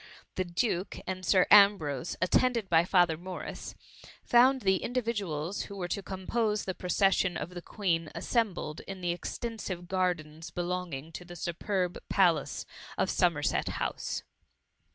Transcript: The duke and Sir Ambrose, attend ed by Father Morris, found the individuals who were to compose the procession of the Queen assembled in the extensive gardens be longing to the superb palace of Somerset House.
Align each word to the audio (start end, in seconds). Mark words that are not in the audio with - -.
The 0.33 0.43
duke 0.45 0.97
and 1.05 1.23
Sir 1.23 1.45
Ambrose, 1.51 2.17
attend 2.23 2.57
ed 2.57 2.69
by 2.71 2.85
Father 2.85 3.17
Morris, 3.17 3.75
found 4.23 4.61
the 4.61 4.77
individuals 4.77 5.65
who 5.65 5.75
were 5.75 5.87
to 5.89 6.01
compose 6.01 6.65
the 6.65 6.73
procession 6.73 7.37
of 7.37 7.51
the 7.51 7.61
Queen 7.61 8.09
assembled 8.15 8.79
in 8.87 9.01
the 9.01 9.11
extensive 9.11 9.87
gardens 9.87 10.49
be 10.49 10.63
longing 10.63 11.11
to 11.11 11.23
the 11.23 11.35
superb 11.35 11.99
palace 12.09 12.65
of 12.97 13.11
Somerset 13.11 13.69
House. 13.77 14.23